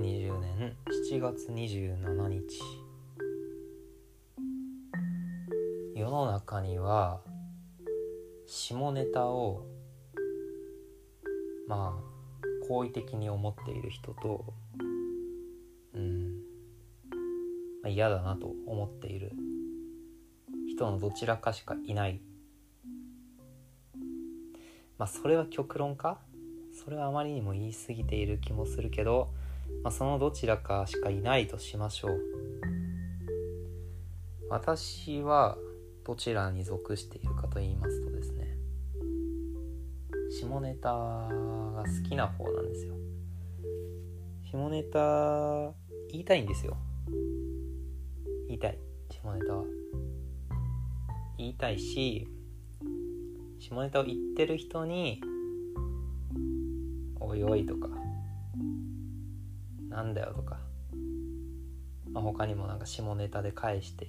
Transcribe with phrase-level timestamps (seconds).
[0.00, 0.76] 2020年
[1.10, 2.62] 7月27日。
[5.94, 7.20] 世の中には
[8.46, 9.66] 下ネタを
[11.68, 14.46] まあ好意的に思っている人と
[15.92, 16.40] うん、
[17.82, 19.32] まあ、嫌だなと思っている
[20.70, 22.22] 人のどちらかしかいない。
[24.96, 26.20] まあそれは極論か？
[26.72, 29.28] それはあまりにも言い過ぎている気もするけど、
[29.82, 32.20] まあ、そのどちらかしかいないとしましょう。
[34.50, 35.56] 私は
[36.04, 38.56] どちらに属しているかと言いますとですね
[40.28, 42.94] 下ネタが好きな方なんですよ。
[44.50, 45.72] 下ネタ
[46.10, 46.76] 言いたいんですよ。
[48.48, 48.78] 言いたい。
[49.10, 49.64] 下ネタは。
[51.38, 52.28] 言いたいし
[53.58, 55.22] 下ネタを言ってる人に
[57.18, 57.88] 「おいおい」とか
[59.90, 60.58] 「なんだよ」とか、
[62.10, 64.06] まあ、他にもなんか下ネタで返して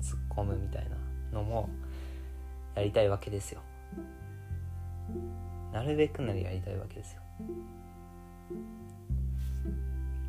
[0.00, 0.96] 突っ込むみたいな
[1.32, 1.68] のも
[2.76, 3.60] やりたいわけですよ。
[5.72, 7.22] なるべくならやりたいわけですよ。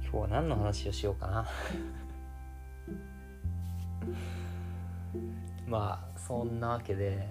[0.02, 1.45] 今日は何の話をしようかな。
[5.67, 7.30] まあそんなわけで、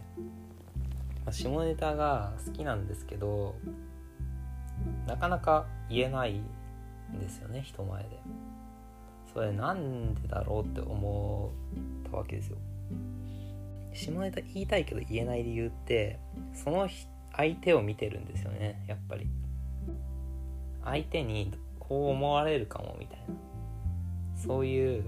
[1.25, 3.55] まあ、下ネタが好きなんですけど
[5.07, 6.41] なかなか言えない
[7.15, 8.09] んですよね人前で。
[9.33, 11.53] それなんでだろうって思
[12.07, 12.57] ったわけですよ。
[13.93, 16.19] 下ネタ言いたいけど言えない理由って
[16.53, 16.89] その
[17.37, 19.29] 相手を見てるんですよねやっぱり。
[20.85, 23.25] 相手にこう思われるかもみたいな。
[24.37, 25.05] そういう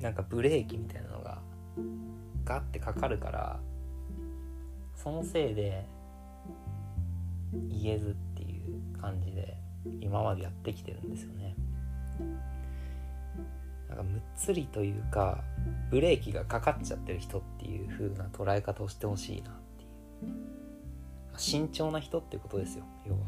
[0.00, 1.38] なんかブレーキみたいなのが
[2.44, 3.60] ガッてかかるから
[4.96, 5.86] そのせいで
[7.70, 9.56] 言えずっていう感じで。
[10.00, 11.54] 今までやってきてるんですよね。
[13.88, 15.44] なんかむっつりというか
[15.90, 19.86] ブレーキがかかっちゃってる人っていう風な捉え方をしてほしいなってい
[20.28, 20.32] う。
[21.36, 23.20] 慎重な人ってことですよ要は。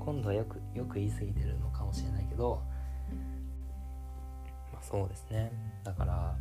[0.00, 2.62] 今度はよくよく言い過ぎてるのかもしれないけど
[4.72, 5.52] まあそうですね。
[5.84, 6.36] だから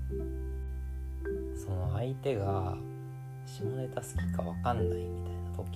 [1.56, 2.78] その相手が
[3.46, 5.68] 下ネタ好きか分かんないみたいな時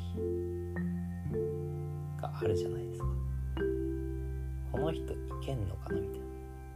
[2.22, 3.06] があるじゃないですか。
[4.72, 6.26] この人いけんのかなみたいな。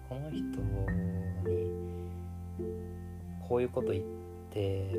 [0.09, 0.56] この人に
[3.47, 4.03] こういうこと言っ
[4.51, 4.91] て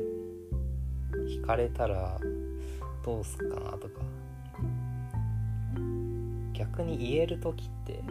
[1.29, 2.19] 惹かれたら
[3.05, 4.01] どうすっかなとか。
[6.53, 8.01] 逆に言える時って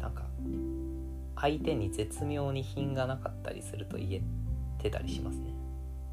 [0.00, 0.26] なんか
[1.36, 4.22] 相手に絶妙に品がなかったりすると言え
[4.82, 5.54] てたりしますね。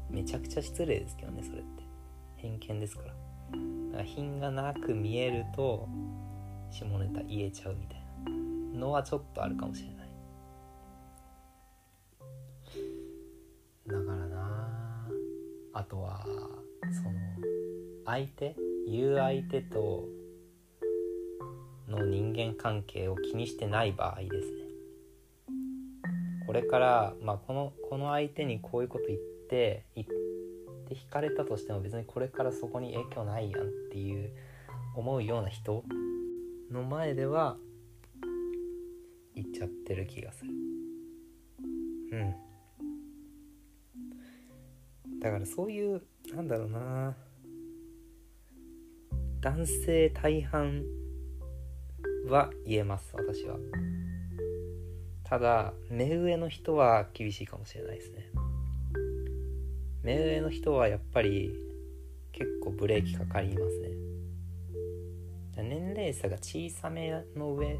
[0.08, 1.82] めちゃくちゃ失礼ですけどねそれって。
[2.36, 3.14] 偏見ですから。
[3.96, 5.88] から品がなく見えると
[6.76, 8.02] 下ネタ言えちゃうみたい
[8.74, 10.06] なのはちょっとあるかもしれない。
[13.86, 15.08] だからな。
[15.72, 16.24] あとは
[16.92, 17.10] その
[18.04, 18.54] 相手？
[18.88, 20.04] 言う相手と
[21.88, 24.66] の人間関係を気にしてない場合ですね。
[26.46, 30.06] これから、まあ、このこの相手にこういうこと言って言っ
[30.88, 34.30] て惹かれたとしても別にこれからそこに影響ないやんっていう
[34.94, 35.82] 思うような人
[36.70, 37.56] の前では
[39.34, 40.50] 言っちゃってる気がする。
[42.12, 42.34] うん。
[45.20, 46.02] だからそういう
[46.34, 47.16] なんだろうな。
[49.40, 50.82] 男性大半
[52.28, 53.56] は言えます私は。
[55.24, 58.30] ただ目上の人は厳しいかもしれないですね。
[60.02, 61.52] 目上の人はやっぱり
[62.32, 63.88] 結構ブレーキかかりますね。
[65.62, 67.78] 年齢差が小さめの上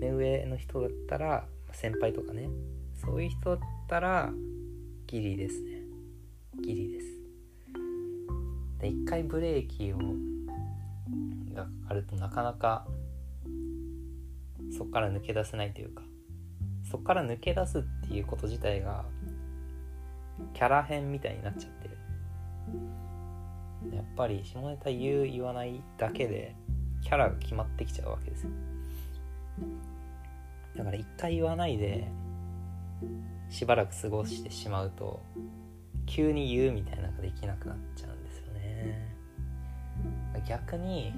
[0.00, 2.48] 目上の人だったら先輩とかね。
[2.94, 4.32] そういう人だったら
[5.06, 5.82] ギリですね。
[6.62, 7.06] ギリです。
[8.80, 9.98] で一回ブレーキを
[11.54, 12.86] がかかるとなかなか
[14.76, 16.02] そこから抜け出せないというか
[16.88, 19.04] そこから抜け出すっていうこと自体が
[20.54, 21.88] キャラ編みたいになっちゃって
[23.94, 26.54] やっぱり下ネタ言う言わないだけで
[27.02, 28.46] キャラが決まってきちゃうわけです
[30.76, 32.08] だから一回言わないで
[33.50, 35.20] しばらく過ごしてしまうと
[36.06, 39.16] 急に言うみたいなのができなくなっちゃうんですよね。
[40.46, 41.12] 逆に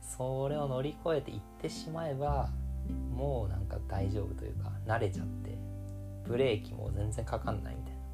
[0.00, 2.50] それを乗り越えていってしまえば
[3.14, 5.56] もうなんか大丈夫というか慣れちゃって
[6.26, 8.04] ブレーキも全然かかんないみたいな。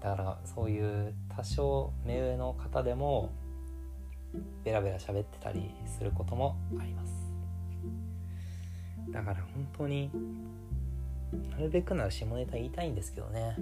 [0.00, 3.30] だからそういう多少目上の方でも
[4.64, 7.12] ベラベラ喋ってたりすることもあります。
[9.10, 10.10] だから本当に
[11.50, 13.56] なるべくなら下ネタ言いたいんですけどね。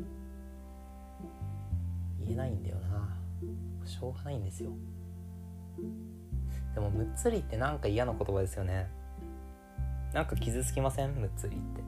[2.20, 3.16] 言えないんだよな。
[3.84, 4.70] しょうがないんですよ。
[6.74, 8.88] でもむっつりってなんか嫌な言葉ですよね。
[10.12, 11.14] なんか傷つきません？
[11.14, 11.82] むっつりって。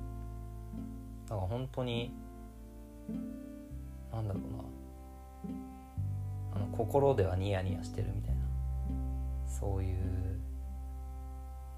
[1.28, 2.12] だから本当に
[4.12, 4.42] なんだろう
[6.52, 6.56] な。
[6.56, 8.35] あの心ではニヤニヤしてるみたいな。
[9.46, 10.40] そういう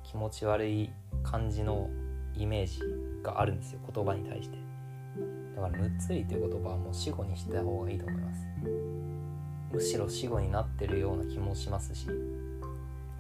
[0.02, 0.90] 気持ち悪い
[1.22, 1.88] 感じの
[2.34, 2.80] イメージ
[3.22, 4.58] があるんですよ言葉に対して。
[5.56, 8.46] だから「むっつり」という言葉はもう死語にした方がいいと思います。
[9.72, 12.08] むしろ死語になってるような気もしますし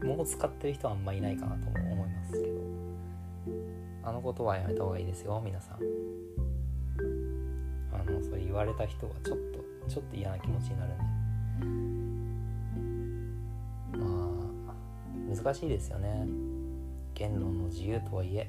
[0.02, 2.58] もう使ってる人はあんまいないかなとも思いますけど。
[4.08, 5.78] あの言葉はやめた方がいいですよ皆さん。
[7.92, 12.17] あのそれ言われた人はちょっとちょっと嫌な気持ちになるんで。
[15.34, 16.26] 難しいですよね。
[17.14, 18.48] 言論の自由とはいえ。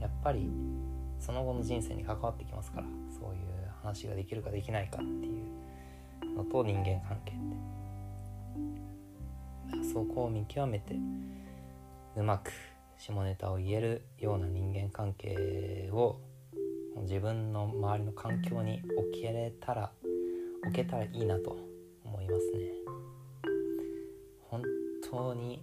[0.00, 0.50] やっぱり
[1.18, 2.86] その後の人生に関わってきますから。
[3.20, 3.38] そういう
[3.82, 5.08] 話ができるかできないかってい
[6.32, 7.40] うのと人間関係って。
[9.92, 10.96] そこを見極めて
[12.16, 12.50] うまく
[12.96, 16.20] 下ネタを言えるような人間関係を
[17.02, 19.92] 自分の周りの環境に置けれたら
[20.64, 21.56] 置けたらいいなと
[22.04, 22.87] 思いますね。
[24.50, 24.62] 本
[25.10, 25.62] 当に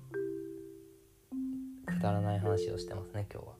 [1.85, 3.53] くだらない話をしてますね今日は。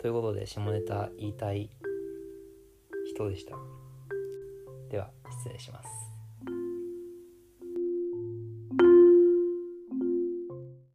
[0.00, 1.70] ということで下ネタ言いたい
[3.14, 3.56] 人でした。
[4.90, 6.07] では失礼します。